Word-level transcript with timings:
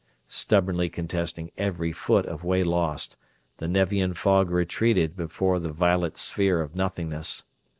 Stubbornly 0.25 0.89
contesting 0.89 1.51
every 1.59 1.91
foot 1.91 2.25
of 2.25 2.43
way 2.43 2.63
lost, 2.63 3.17
the 3.57 3.67
Nevian 3.67 4.15
fog 4.15 4.49
retreated 4.49 5.15
before 5.15 5.59
the 5.59 5.71
violet 5.71 6.17
sphere 6.17 6.59
of 6.59 6.73
nothingness. 6.75 7.45